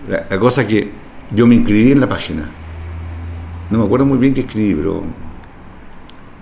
La, 0.08 0.26
la 0.28 0.38
cosa 0.38 0.66
que 0.66 0.90
yo 1.34 1.46
me 1.46 1.54
inscribí 1.54 1.92
en 1.92 2.00
la 2.00 2.08
página. 2.08 2.48
No 3.72 3.78
me 3.78 3.84
acuerdo 3.86 4.04
muy 4.04 4.18
bien 4.18 4.34
qué 4.34 4.42
escribí, 4.42 4.74
pero. 4.74 5.00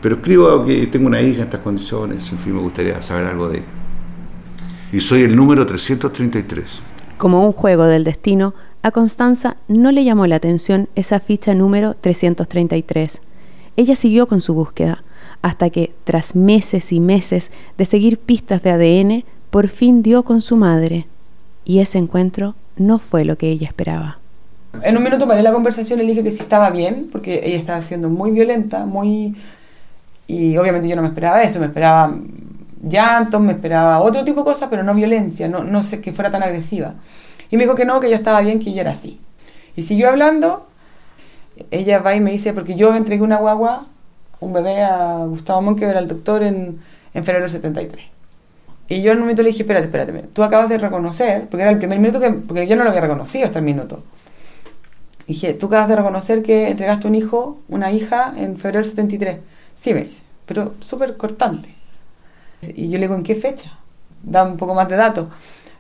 Pero 0.03 0.17
escribo 0.17 0.65
que 0.65 0.89
tengo 0.89 1.07
una 1.07 1.21
hija 1.21 1.37
en 1.37 1.45
estas 1.45 1.63
condiciones. 1.63 2.29
En 2.33 2.39
fin, 2.41 2.57
me 2.57 2.61
gustaría 2.61 3.01
saber 3.03 3.27
algo 3.27 3.49
de 3.49 3.59
ella. 3.59 3.67
Y 4.93 5.01
soy 5.01 5.23
el 5.23 5.37
número 5.37 5.65
333. 5.65 6.67
Como 7.19 7.47
un 7.47 7.53
juego 7.53 7.85
del 7.85 8.03
destino, 8.03 8.55
a 8.83 8.91
Constanza 8.91 9.57
no 9.69 9.93
le 9.93 10.03
llamó 10.03 10.27
la 10.27 10.37
atención 10.37 10.89
esa 10.97 11.21
ficha 11.21 11.55
número 11.55 11.95
333. 11.95 13.21
Ella 13.77 13.95
siguió 13.95 14.27
con 14.27 14.41
su 14.41 14.53
búsqueda, 14.55 15.05
hasta 15.41 15.71
que, 15.71 15.93
tras 16.03 16.35
meses 16.35 16.91
y 16.93 16.99
meses 16.99 17.53
de 17.79 17.85
seguir 17.85 18.19
pistas 18.19 18.65
de 18.65 18.71
ADN, 18.73 19.25
por 19.51 19.69
fin 19.69 20.03
dio 20.03 20.25
con 20.25 20.43
su 20.43 20.57
madre. 20.57 21.07
Y 21.65 21.79
ese 21.79 21.99
encuentro 21.99 22.57
no 22.77 22.99
fue 22.99 23.25
lo 23.25 23.39
que 23.39 23.51
ella 23.51 23.69
esperaba. 23.69 24.20
En 24.83 24.97
un 24.97 25.03
minuto 25.03 25.27
paré 25.27 25.43
la 25.43 25.53
conversación 25.53 25.99
le 25.99 26.07
dije 26.07 26.23
que 26.23 26.33
sí 26.33 26.43
estaba 26.43 26.71
bien, 26.71 27.09
porque 27.11 27.41
ella 27.45 27.59
estaba 27.59 27.83
siendo 27.83 28.09
muy 28.09 28.31
violenta, 28.31 28.87
muy... 28.87 29.37
Y 30.27 30.57
obviamente 30.57 30.89
yo 30.89 30.97
no 30.97 31.03
me 31.03 31.09
esperaba 31.09 31.43
eso, 31.43 31.59
me 31.59 31.67
esperaba 31.67 32.15
llantos, 32.83 33.41
me 33.41 33.53
esperaba 33.53 34.01
otro 34.01 34.25
tipo 34.25 34.41
de 34.41 34.45
cosas, 34.45 34.69
pero 34.71 34.83
no 34.85 34.95
violencia, 34.95 35.49
no, 35.49 35.65
no 35.65 35.83
sé 35.83 36.01
que 36.01 36.13
fuera 36.13 36.31
tan 36.31 36.43
agresiva. 36.43 36.95
Y 37.51 37.57
me 37.57 37.65
dijo 37.65 37.75
que 37.75 37.85
no, 37.85 38.01
que 38.01 38.07
ella 38.07 38.17
estaba 38.17 38.41
bien, 38.41 38.61
que 38.61 38.71
ella 38.71 38.83
era 38.83 38.93
así. 38.93 39.21
Y 39.75 39.83
siguió 39.83 40.09
hablando, 40.09 40.69
ella 41.71 41.99
va 41.99 42.15
y 42.15 42.21
me 42.21 42.31
dice, 42.31 42.53
porque 42.53 42.77
yo 42.77 42.95
entregué 42.95 43.23
una 43.23 43.39
guagua, 43.39 43.87
un 44.39 44.53
bebé 44.53 44.83
a 44.83 45.25
Gustavo 45.27 45.63
Mon, 45.63 45.77
que 45.77 45.85
era 45.85 45.99
el 45.99 46.09
doctor, 46.09 46.43
en, 46.43 46.81
en 47.13 47.25
febrero 47.25 47.45
del 47.45 47.51
73. 47.53 48.05
Y 48.89 49.03
yo 49.03 49.13
en 49.13 49.19
un 49.19 49.23
momento 49.23 49.43
le 49.43 49.51
dije, 49.51 49.63
espérate, 49.63 49.87
espérate, 49.87 50.13
tú 50.33 50.43
acabas 50.43 50.69
de 50.69 50.79
reconocer, 50.79 51.47
porque 51.49 51.63
era 51.63 51.71
el 51.71 51.79
primer 51.79 51.99
minuto 51.99 52.21
que, 52.21 52.31
porque 52.31 52.67
yo 52.67 52.77
no 52.77 52.85
lo 52.85 52.91
había 52.91 53.03
reconocido 53.03 53.47
hasta 53.47 53.59
el 53.59 53.65
minuto. 53.65 54.03
Dije, 55.31 55.55
tú 55.55 55.67
acabas 55.67 55.89
de 55.89 55.97
reconocer 55.97 56.43
que 56.43 56.69
entregaste 56.71 57.07
un 57.09 57.15
hijo, 57.15 57.59
una 57.69 57.93
hija, 57.93 58.35
en 58.37 58.59
febrero 58.59 58.81
del 58.83 58.91
73. 58.91 59.41
Sí, 59.77 59.95
me 59.95 60.09
pero 60.47 60.75
súper 60.81 61.17
cortante. 61.17 61.69
Y 62.63 62.89
yo 62.91 62.99
le 62.99 63.01
digo, 63.07 63.15
¿en 63.15 63.23
qué 63.23 63.35
fecha? 63.35 63.79
Da 64.23 64.45
un 64.45 64.57
poco 64.57 64.75
más 64.75 64.89
de 64.89 64.97
datos. 64.97 65.29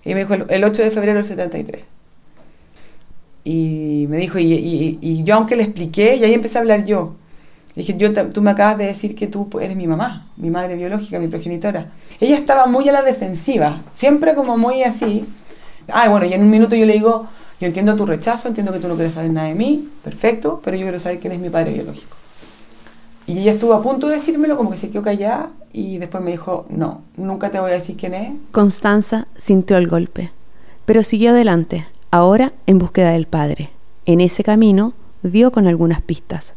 Y 0.04 0.14
me 0.14 0.20
dijo, 0.20 0.34
el, 0.34 0.46
el 0.48 0.64
8 0.64 0.82
de 0.82 0.90
febrero 0.90 1.18
del 1.18 1.26
73. 1.26 1.84
Y 3.44 4.06
me 4.08 4.18
dijo, 4.18 4.38
y, 4.38 4.98
y- 5.00 5.24
yo 5.24 5.34
aunque 5.36 5.56
le 5.56 5.62
expliqué, 5.64 6.16
y 6.16 6.24
ahí 6.24 6.34
empecé 6.34 6.58
a 6.58 6.60
hablar 6.60 6.84
yo. 6.84 7.14
Dije, 7.76 7.96
yo, 7.96 8.12
tú 8.30 8.42
me 8.42 8.50
acabas 8.50 8.78
de 8.78 8.86
decir 8.86 9.14
que 9.16 9.28
tú 9.28 9.48
eres 9.60 9.76
mi 9.76 9.86
mamá, 9.86 10.28
mi 10.36 10.50
madre 10.50 10.76
biológica, 10.76 11.18
mi 11.18 11.28
progenitora. 11.28 11.92
Ella 12.20 12.36
estaba 12.36 12.66
muy 12.66 12.88
a 12.88 12.92
la 12.92 13.02
defensiva, 13.02 13.82
siempre 13.94 14.34
como 14.34 14.58
muy 14.58 14.82
así. 14.82 15.24
Ah, 15.88 16.08
bueno, 16.08 16.26
y 16.26 16.34
en 16.34 16.42
un 16.42 16.50
minuto 16.50 16.76
yo 16.76 16.86
le 16.86 16.94
digo, 16.94 17.28
yo 17.60 17.66
entiendo 17.66 17.94
tu 17.94 18.06
rechazo, 18.06 18.48
entiendo 18.48 18.72
que 18.72 18.78
tú 18.78 18.88
no 18.88 18.94
quieres 18.94 19.14
saber 19.14 19.30
nada 19.30 19.48
de 19.48 19.54
mí, 19.54 19.88
perfecto, 20.02 20.60
pero 20.64 20.76
yo 20.76 20.84
quiero 20.84 20.98
saber 20.98 21.20
quién 21.20 21.34
es 21.34 21.40
mi 21.40 21.50
padre 21.50 21.74
biológico. 21.74 22.16
Y 23.26 23.38
ella 23.40 23.52
estuvo 23.52 23.74
a 23.74 23.82
punto 23.82 24.08
de 24.08 24.14
decírmelo, 24.14 24.56
como 24.56 24.70
que 24.70 24.78
se 24.78 24.90
quedó 24.90 25.02
callada, 25.02 25.50
y 25.72 25.98
después 25.98 26.22
me 26.22 26.30
dijo, 26.30 26.66
no, 26.70 27.02
nunca 27.16 27.50
te 27.50 27.60
voy 27.60 27.70
a 27.70 27.74
decir 27.74 27.96
quién 27.96 28.14
es. 28.14 28.32
Constanza 28.50 29.26
sintió 29.36 29.76
el 29.76 29.88
golpe, 29.88 30.30
pero 30.86 31.02
siguió 31.02 31.30
adelante, 31.30 31.86
ahora 32.10 32.52
en 32.66 32.78
búsqueda 32.78 33.10
del 33.10 33.26
padre. 33.26 33.70
En 34.06 34.20
ese 34.20 34.42
camino 34.42 34.94
dio 35.22 35.52
con 35.52 35.68
algunas 35.68 36.00
pistas. 36.00 36.54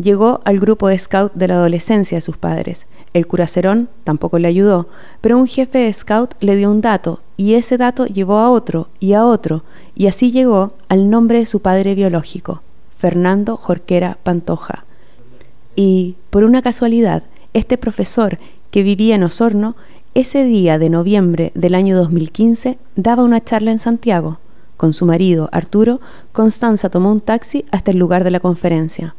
Llegó 0.00 0.40
al 0.44 0.60
grupo 0.60 0.88
de 0.88 0.98
scout 0.98 1.32
de 1.34 1.48
la 1.48 1.54
adolescencia 1.54 2.16
de 2.16 2.22
sus 2.22 2.36
padres. 2.36 2.86
El 3.12 3.26
curacerón 3.26 3.88
tampoco 4.04 4.38
le 4.38 4.48
ayudó, 4.48 4.88
pero 5.20 5.36
un 5.36 5.46
jefe 5.46 5.78
de 5.78 5.92
scout 5.92 6.34
le 6.40 6.56
dio 6.56 6.70
un 6.70 6.80
dato 6.80 7.20
y 7.36 7.54
ese 7.54 7.76
dato 7.76 8.06
llevó 8.06 8.38
a 8.38 8.50
otro 8.50 8.88
y 8.98 9.12
a 9.12 9.26
otro 9.26 9.62
y 9.94 10.06
así 10.06 10.30
llegó 10.30 10.72
al 10.88 11.10
nombre 11.10 11.40
de 11.40 11.46
su 11.46 11.60
padre 11.60 11.94
biológico, 11.94 12.62
Fernando 12.98 13.56
Jorquera 13.56 14.16
Pantoja. 14.22 14.84
Y, 15.76 16.16
por 16.30 16.44
una 16.44 16.62
casualidad, 16.62 17.24
este 17.52 17.76
profesor 17.76 18.38
que 18.70 18.82
vivía 18.82 19.16
en 19.16 19.24
Osorno, 19.24 19.76
ese 20.14 20.44
día 20.44 20.78
de 20.78 20.88
noviembre 20.88 21.52
del 21.54 21.74
año 21.74 21.96
2015 21.96 22.78
daba 22.96 23.24
una 23.24 23.44
charla 23.44 23.70
en 23.72 23.78
Santiago. 23.78 24.38
Con 24.76 24.94
su 24.94 25.04
marido, 25.04 25.50
Arturo, 25.52 26.00
Constanza 26.32 26.88
tomó 26.88 27.12
un 27.12 27.20
taxi 27.20 27.66
hasta 27.70 27.90
el 27.90 27.98
lugar 27.98 28.24
de 28.24 28.30
la 28.30 28.40
conferencia. 28.40 29.14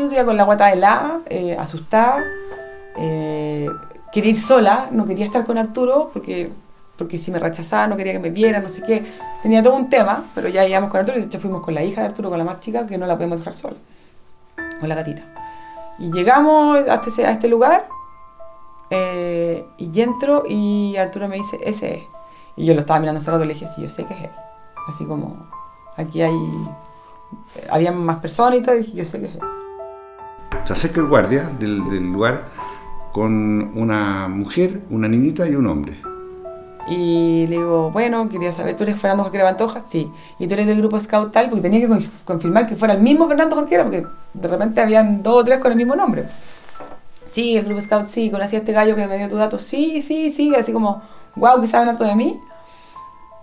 Ese 0.00 0.06
minuto 0.06 0.16
ya 0.16 0.24
con 0.24 0.36
la 0.38 0.44
guata 0.44 0.72
helada, 0.72 1.20
eh, 1.28 1.54
asustada, 1.58 2.24
eh, 2.96 3.68
quería 4.10 4.30
ir 4.30 4.38
sola, 4.40 4.88
no 4.90 5.04
quería 5.04 5.26
estar 5.26 5.44
con 5.44 5.58
Arturo 5.58 6.08
porque, 6.14 6.50
porque 6.96 7.18
si 7.18 7.30
me 7.30 7.38
rechazaba 7.38 7.86
no 7.86 7.98
quería 7.98 8.14
que 8.14 8.18
me 8.18 8.30
viera, 8.30 8.60
no 8.60 8.68
sé 8.70 8.82
qué. 8.86 9.04
Tenía 9.42 9.62
todo 9.62 9.74
un 9.76 9.90
tema, 9.90 10.24
pero 10.34 10.48
ya 10.48 10.66
íbamos 10.66 10.88
con 10.90 11.00
Arturo 11.00 11.18
y 11.18 11.20
de 11.20 11.26
hecho 11.26 11.38
fuimos 11.38 11.62
con 11.62 11.74
la 11.74 11.82
hija 11.84 12.00
de 12.00 12.06
Arturo, 12.06 12.30
con 12.30 12.38
la 12.38 12.44
más 12.44 12.60
chica, 12.60 12.86
que 12.86 12.96
no 12.96 13.04
la 13.06 13.16
podemos 13.16 13.40
dejar 13.40 13.52
sola, 13.52 13.76
con 14.80 14.88
la 14.88 14.94
gatita. 14.94 15.22
Y 15.98 16.10
llegamos 16.10 16.78
hasta 16.88 17.10
ese- 17.10 17.26
a 17.26 17.32
este 17.32 17.48
lugar 17.48 17.86
eh, 18.88 19.66
y 19.76 20.00
entro 20.00 20.44
y 20.48 20.96
Arturo 20.96 21.28
me 21.28 21.36
dice, 21.36 21.58
ese 21.62 21.96
es. 21.96 22.02
Y 22.56 22.64
yo 22.64 22.72
lo 22.72 22.80
estaba 22.80 23.00
mirando 23.00 23.18
hace 23.20 23.30
rato 23.30 23.44
y 23.44 23.48
le 23.48 23.52
dije, 23.52 23.66
yo 23.76 23.90
sé 23.90 24.06
que 24.06 24.14
es 24.14 24.20
él. 24.22 24.30
Así 24.88 25.04
como, 25.04 25.36
aquí 25.98 26.22
hay, 26.22 26.34
había 27.70 27.92
más 27.92 28.16
personas 28.16 28.58
y 28.60 28.62
todo, 28.62 28.76
y 28.76 28.78
dije, 28.78 28.92
yo 28.96 29.04
sé 29.04 29.20
que 29.20 29.26
es 29.26 29.34
él. 29.34 29.40
Se 30.64 30.72
acerca 30.74 31.00
el 31.00 31.06
guardia 31.08 31.50
del, 31.58 31.84
del 31.90 32.12
lugar 32.12 32.44
con 33.12 33.76
una 33.76 34.28
mujer, 34.28 34.80
una 34.90 35.08
niñita 35.08 35.48
y 35.48 35.54
un 35.56 35.66
hombre. 35.66 36.00
Y 36.88 37.46
le 37.48 37.56
digo, 37.56 37.90
bueno, 37.90 38.28
quería 38.28 38.52
saber, 38.54 38.76
¿tú 38.76 38.84
eres 38.84 38.98
Fernando 38.98 39.24
Jorquera 39.24 39.44
Pantoja? 39.44 39.82
Sí. 39.88 40.10
¿Y 40.38 40.46
tú 40.46 40.54
eres 40.54 40.66
del 40.66 40.78
grupo 40.78 40.98
Scout 41.00 41.32
tal? 41.32 41.48
Porque 41.48 41.62
tenía 41.62 41.80
que 41.80 41.88
con- 41.88 42.04
confirmar 42.24 42.66
que 42.66 42.76
fuera 42.76 42.94
el 42.94 43.02
mismo 43.02 43.28
Fernando 43.28 43.56
Jorquera, 43.56 43.84
porque 43.84 44.06
de 44.34 44.48
repente 44.48 44.80
habían 44.80 45.22
dos 45.22 45.42
o 45.42 45.44
tres 45.44 45.58
con 45.58 45.72
el 45.72 45.76
mismo 45.76 45.94
nombre. 45.96 46.24
Sí, 47.30 47.56
el 47.56 47.64
grupo 47.64 47.80
Scout, 47.80 48.08
sí, 48.08 48.30
conocí 48.30 48.56
a 48.56 48.60
este 48.60 48.72
gallo 48.72 48.96
que 48.96 49.06
me 49.06 49.18
dio 49.18 49.28
tu 49.28 49.36
dato, 49.36 49.58
sí, 49.58 50.02
sí, 50.02 50.30
sí, 50.32 50.52
así 50.54 50.72
como, 50.72 51.02
wow, 51.36 51.60
que 51.60 51.66
saben 51.68 51.88
harto 51.88 52.04
de 52.04 52.14
mí. 52.16 52.40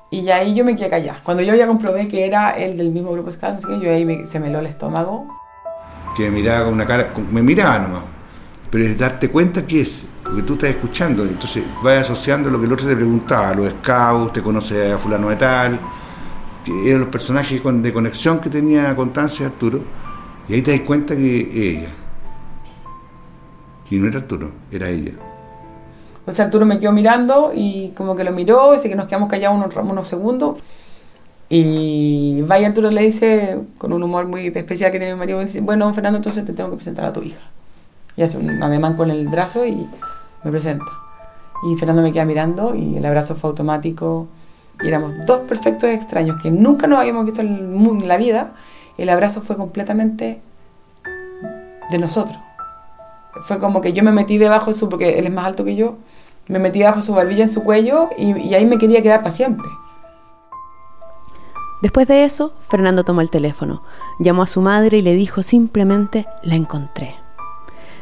Y 0.10 0.30
ahí 0.30 0.54
yo 0.56 0.64
me 0.66 0.76
quedé 0.76 0.90
callada. 0.90 1.20
Cuando 1.24 1.44
yo 1.44 1.56
ya 1.56 1.68
comprobé 1.68 2.08
que 2.08 2.26
era 2.26 2.52
el 2.58 2.78
del 2.78 2.92
mismo 2.92 3.12
grupo 3.12 3.32
Scout, 3.32 3.62
no 3.66 3.82
yo 3.82 3.92
ahí 3.92 4.04
me- 4.06 4.26
se 4.28 4.40
me 4.40 4.48
heló 4.48 4.60
el 4.60 4.66
estómago. 4.68 5.28
Que 6.18 6.24
me 6.24 6.32
miraba 6.32 6.66
con 6.66 6.74
una 6.74 6.86
cara, 6.88 7.14
me 7.32 7.44
miraba 7.44 7.78
nomás. 7.78 8.02
Pero 8.72 8.86
es 8.86 8.98
darte 8.98 9.30
cuenta 9.30 9.68
que 9.68 9.82
es, 9.82 10.08
porque 10.24 10.42
tú 10.42 10.54
estás 10.54 10.72
escuchando, 10.72 11.24
entonces 11.24 11.64
vas 11.84 12.00
asociando 12.00 12.50
lo 12.50 12.60
que 12.60 12.66
el 12.66 12.74
otro 12.74 12.88
te 12.88 12.96
preguntaba, 12.96 13.54
los 13.54 13.72
scouts, 13.72 14.34
te 14.34 14.42
conoce 14.42 14.92
a 14.92 14.98
fulano 14.98 15.30
de 15.30 15.36
tal, 15.36 15.80
que 16.66 16.90
eran 16.90 17.02
los 17.02 17.10
personajes 17.10 17.62
de 17.64 17.94
conexión 17.94 18.40
que 18.40 18.50
tenía 18.50 18.96
Constancia 18.96 19.44
y 19.44 19.46
Arturo, 19.46 19.82
y 20.50 20.56
ahí 20.56 20.62
te 20.64 20.72
das 20.72 20.82
cuenta 20.82 21.16
que 21.16 21.78
ella. 21.78 21.90
Y 23.92 23.98
no 23.98 24.08
era 24.08 24.18
Arturo, 24.18 24.50
era 24.72 24.90
ella. 24.90 25.14
Entonces 26.20 26.44
Arturo 26.44 26.66
me 26.66 26.80
quedó 26.80 26.92
mirando 26.92 27.52
y 27.54 27.94
como 27.96 28.16
que 28.16 28.24
lo 28.24 28.32
miró, 28.32 28.74
y 28.74 28.80
sé 28.80 28.90
que 28.90 28.96
nos 28.96 29.06
quedamos 29.06 29.30
callados 29.30 29.56
unos, 29.56 29.74
unos 29.76 30.08
segundos. 30.08 30.60
Y 31.50 32.42
va 32.42 32.60
y 32.60 32.66
Arturo 32.66 32.92
le 32.92 33.04
dice, 33.04 33.60
con 33.78 33.94
un 33.94 34.04
humor 34.04 34.28
muy 34.28 34.48
especial 34.48 34.92
que 34.92 35.00
tiene 35.00 35.14
mi 35.14 35.20
marido, 35.20 35.40
dice, 35.40 35.62
bueno, 35.62 35.94
Fernando, 35.94 36.18
entonces 36.18 36.46
te 36.46 36.54
tengo 36.54 36.70
que 36.72 36.76
presentar 36.76 37.06
a 37.06 37.14
tu 37.14 37.24
hija. 37.24 37.40
Y 38.18 38.24
hace 38.24 38.38
un 38.38 38.62
ademán 38.62 38.98
con 38.98 39.12
el 39.12 39.28
brazo 39.28 39.66
y 39.66 39.88
me 40.44 40.52
presenta. 40.52 40.86
Y 41.64 41.76
Fernando 41.78 42.02
me 42.02 42.12
queda 42.12 42.26
mirando 42.26 42.76
y 42.76 42.98
el 42.98 43.06
abrazo 43.06 43.36
fue 43.36 43.50
automático. 43.50 44.28
Y 44.84 44.88
éramos 44.88 45.14
dos 45.26 45.42
perfectos 45.42 45.90
extraños 45.90 46.42
que 46.42 46.52
nunca 46.52 46.86
nos 46.86 47.00
habíamos 47.00 47.26
visto 47.26 47.42
en, 47.42 47.86
en 47.86 48.08
la 48.08 48.18
vida. 48.18 48.54
El 48.98 49.10
abrazo 49.10 49.42
fue 49.42 49.56
completamente 49.56 50.42
de 51.90 51.98
nosotros. 51.98 52.38
Fue 53.44 53.60
como 53.60 53.82
que 53.82 53.94
yo 53.94 54.04
me 54.04 54.12
metí 54.12 54.38
debajo 54.38 54.72
de 54.72 54.74
su, 54.74 54.90
porque 54.90 55.18
él 55.20 55.26
es 55.26 55.34
más 55.34 55.46
alto 55.46 55.64
que 55.64 55.76
yo, 55.76 55.96
me 56.48 56.60
metí 56.60 56.80
debajo 56.80 57.00
de 57.00 57.06
su 57.06 57.14
barbilla 57.14 57.44
en 57.44 57.52
su 57.52 57.64
cuello 57.64 58.10
y, 58.18 58.38
y 58.38 58.56
ahí 58.56 58.66
me 58.66 58.78
quería 58.78 59.02
quedar 59.02 59.22
para 59.22 59.34
siempre. 59.34 59.68
Después 61.82 62.08
de 62.08 62.24
eso, 62.24 62.54
Fernando 62.70 63.04
tomó 63.04 63.22
el 63.22 63.30
teléfono, 63.30 63.84
llamó 64.20 64.42
a 64.42 64.48
su 64.48 64.62
madre 64.62 64.98
y 64.98 65.02
le 65.02 65.14
dijo 65.14 65.44
simplemente, 65.44 66.26
la 66.44 66.56
encontré. 66.56 67.16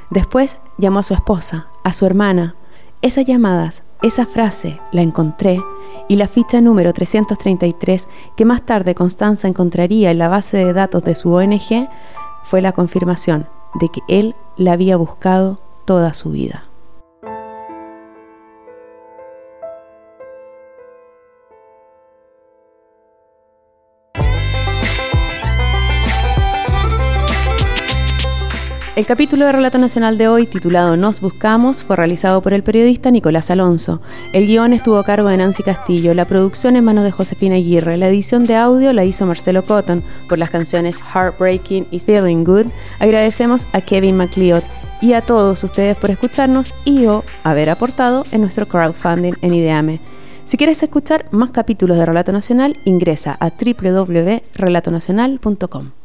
Después 0.10 0.60
llamó 0.77 1.00
a 1.00 1.03
su 1.03 1.13
esposa, 1.13 1.67
a 1.84 1.91
su 1.91 2.05
hermana. 2.05 2.55
Esas 3.01 3.25
llamadas, 3.25 3.84
esa 4.01 4.25
frase, 4.25 4.79
la 4.91 5.01
encontré, 5.01 5.62
y 6.08 6.15
la 6.15 6.27
ficha 6.27 6.62
número 6.62 6.94
333 6.94 8.08
que 8.38 8.46
más 8.46 8.62
tarde 8.65 8.96
Constanza 8.96 9.48
encontraría 9.48 10.12
en 10.12 10.20
la 10.20 10.29
base 10.29 10.58
de 10.58 10.74
datos 10.74 11.03
de 11.03 11.15
su 11.15 11.34
ONG, 11.34 11.89
fue 12.44 12.62
la 12.62 12.72
confirmación 12.72 13.48
de 13.75 13.89
que 13.89 14.01
él 14.08 14.36
la 14.55 14.74
había 14.74 14.98
buscado 14.98 15.60
toda 15.86 16.13
su 16.13 16.29
vida. 16.32 16.65
El 28.96 29.06
capítulo 29.06 29.46
de 29.46 29.52
Relato 29.52 29.78
Nacional 29.78 30.18
de 30.18 30.30
hoy, 30.30 30.48
titulado 30.48 30.96
Nos 30.96 31.20
Buscamos, 31.20 31.84
fue 31.84 31.98
realizado 31.98 32.40
por 32.40 32.54
el 32.54 32.64
periodista 32.64 33.12
Nicolás 33.12 33.52
Alonso. 33.52 34.00
El 34.32 34.48
guion 34.48 34.72
estuvo 34.72 34.98
a 34.98 35.04
cargo 35.04 35.28
de 35.28 35.36
Nancy 35.36 35.64
Castillo, 35.64 36.14
la 36.14 36.24
producción 36.24 36.78
en 36.78 36.86
manos 36.86 37.04
de 37.04 37.12
Josefina 37.12 37.56
Aguirre, 37.56 37.98
la 37.98 38.08
edición 38.08 38.48
de 38.48 38.56
audio 38.56 38.94
la 38.94 39.04
hizo 39.04 39.25
Marcelo 39.25 39.66
Cotton. 39.66 40.02
Por 40.30 40.40
las 40.40 40.50
canciones 40.50 41.04
Heartbreaking 41.14 41.88
y 41.92 42.00
Feeling 42.00 42.46
Good, 42.46 42.68
agradecemos 43.00 43.68
a 43.74 43.82
Kevin 43.82 44.16
McLeod 44.16 44.64
y 45.02 45.12
a 45.12 45.20
todos 45.20 45.62
ustedes 45.66 45.98
por 45.98 46.10
escucharnos 46.10 46.74
y 46.86 47.06
o 47.08 47.25
haber 47.44 47.70
aportado 47.70 48.24
en 48.32 48.40
nuestro 48.40 48.66
crowdfunding 48.66 49.34
en 49.42 49.54
Ideame. 49.54 50.00
Si 50.46 50.56
quieres 50.56 50.82
escuchar 50.82 51.25
más 51.32 51.52
capítulos 51.52 51.98
de 51.98 52.06
Relato 52.06 52.32
Nacional, 52.32 52.78
ingresa 52.86 53.36
a 53.42 53.50
www.relatonacional.com. 53.50 55.96